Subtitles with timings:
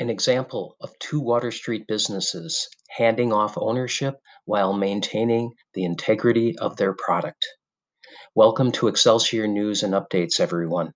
[0.00, 6.76] an example of two Water Street businesses handing off ownership while maintaining the integrity of
[6.76, 7.44] their product.
[8.32, 10.92] Welcome to Excelsior News and Updates, everyone.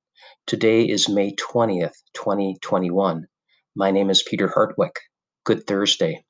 [0.47, 3.27] Today is May 20th, 2021.
[3.75, 4.93] My name is Peter Hartwich.
[5.45, 6.25] Good Thursday.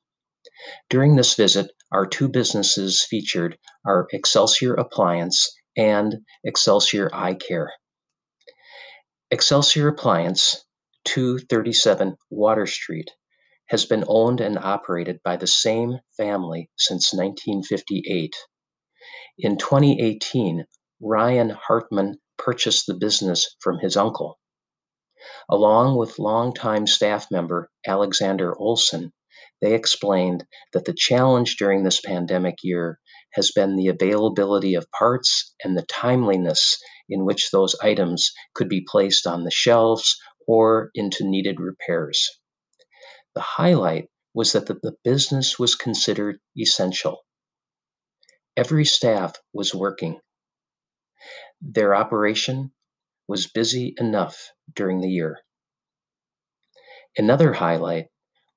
[0.89, 3.55] During this visit, our two businesses featured
[3.85, 5.47] are Excelsior Appliance
[5.77, 7.71] and Excelsior Eye Care.
[9.29, 10.65] Excelsior Appliance,
[11.05, 13.11] 237 Water Street,
[13.67, 18.35] has been owned and operated by the same family since 1958.
[19.37, 20.65] In 2018,
[21.01, 24.39] Ryan Hartman purchased the business from his uncle.
[25.49, 29.11] Along with longtime staff member Alexander Olson,
[29.61, 32.99] they explained that the challenge during this pandemic year
[33.33, 36.77] has been the availability of parts and the timeliness
[37.07, 42.29] in which those items could be placed on the shelves or into needed repairs.
[43.35, 47.25] The highlight was that the, business was considered essential.
[48.55, 50.19] Every staff was working.
[51.61, 52.73] Their operation
[53.27, 55.39] was busy enough during the year.
[57.17, 58.07] Another highlight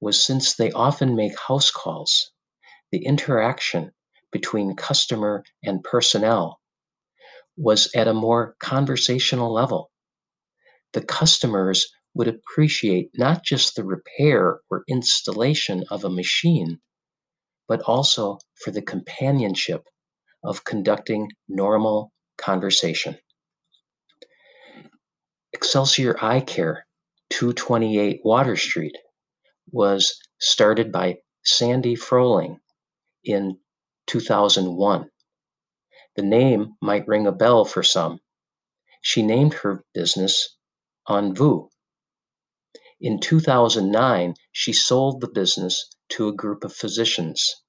[0.00, 2.32] was since they often make house calls,
[2.90, 3.92] the interaction
[4.32, 6.60] between customer and personnel
[7.56, 9.90] was at a more conversational level.
[10.92, 16.80] The customers would appreciate not just the repair or installation of a machine,
[17.68, 19.82] but also for the companionship
[20.42, 23.18] of conducting normal conversation.
[25.52, 26.86] Excelsior Eye Care,
[27.30, 28.96] 228 Water Street,
[29.72, 32.60] was started by Sandy Froling
[33.24, 33.58] in
[34.06, 35.10] 2001.
[36.16, 38.20] The name might ring a bell for some.
[39.02, 40.55] She named her business
[41.08, 41.68] Envu.
[43.00, 47.62] In 2009, she sold the business to a group of physicians.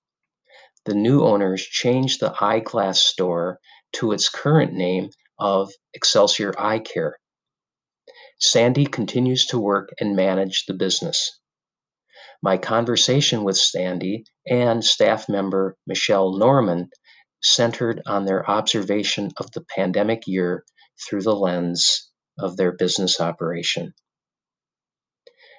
[0.86, 3.60] The new owners changed the eyeglass store
[3.94, 7.20] to its current name of Excelsior Eye Care.
[8.40, 11.40] Sandy continues to work and manage the business.
[12.42, 16.90] My conversation with Sandy and staff member Michelle Norman
[17.44, 20.64] centered on their observation of the pandemic year
[21.08, 22.07] through the lens
[22.40, 23.94] of their business operation.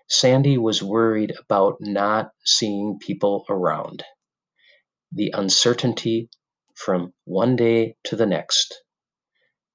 [0.09, 4.05] Sandy was worried about not seeing people around,
[5.13, 6.31] the uncertainty
[6.75, 8.83] from one day to the next.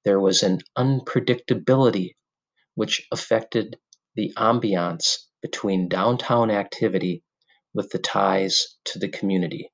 [0.04, 2.16] There was an unpredictability
[2.74, 3.78] which affected
[4.16, 7.22] the ambiance between downtown activity
[7.72, 9.70] with the ties to the community.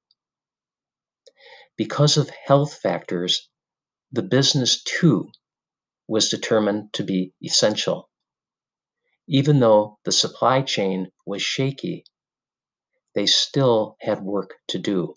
[1.76, 3.48] Because of health factors,
[4.12, 5.30] the business too
[6.10, 8.10] was determined to be essential.
[9.28, 12.04] Even though the supply chain was shaky,
[13.14, 15.14] they still had work to do.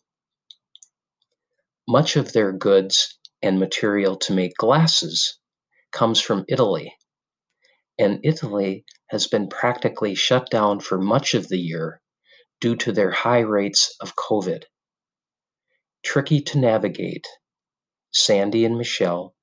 [1.87, 5.39] Much of their goods and material to make glasses
[5.91, 6.95] comes from Italy,
[7.97, 12.01] and Italy has been practically shut down for much of the year
[12.61, 14.65] due to their high rates of COVID.
[16.03, 17.25] Tricky to navigate,
[18.11, 19.33] Sandy and Michelle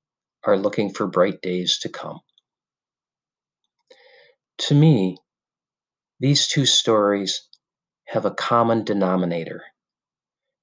[0.44, 2.20] are looking for bright days to come.
[4.58, 5.16] To me,
[6.18, 7.48] these two stories
[8.06, 9.62] have a common denominator,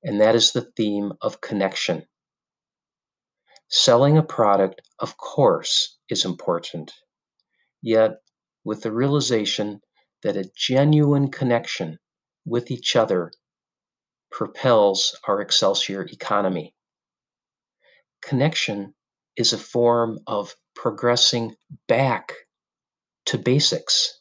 [0.04, 2.06] and that is the theme of connection.
[3.70, 6.94] Selling a product, of course, is important,
[7.82, 8.22] yet
[8.64, 9.82] with the realization
[10.24, 12.00] that a genuine connection
[12.46, 13.32] with each other
[14.32, 16.76] propels our Excelsior economy.
[18.22, 18.94] Connection
[19.38, 21.56] is a form of progressing
[21.88, 22.34] back
[23.26, 24.20] to basics.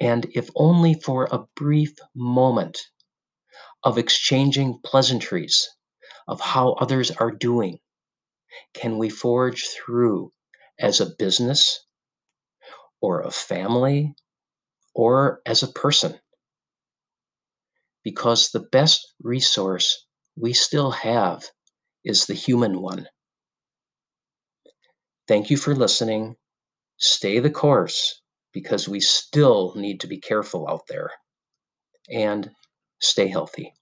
[0.00, 2.80] And if only for a brief moment
[3.84, 5.68] of exchanging pleasantries
[6.26, 7.78] of how others are doing,
[8.72, 10.32] can we forge through
[10.78, 11.84] as a business
[13.00, 14.14] or a family
[14.94, 16.18] or as a person.
[18.02, 20.06] Because the best resource
[20.36, 21.44] we still have
[22.04, 23.06] is the human one.
[25.28, 26.36] Thank you for listening.
[26.98, 28.22] Stay the course
[28.52, 31.10] because we still need to be careful out there
[32.10, 32.50] and
[33.00, 33.74] stay healthy.